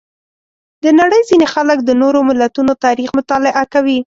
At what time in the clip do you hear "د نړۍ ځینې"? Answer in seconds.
0.83-1.47